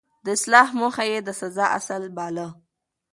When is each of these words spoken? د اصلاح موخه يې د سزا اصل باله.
د 0.25 0.27
اصلاح 0.37 0.67
موخه 0.79 1.03
يې 1.11 1.19
د 1.23 1.29
سزا 1.39 1.65
اصل 1.79 2.03
باله. 2.15 2.47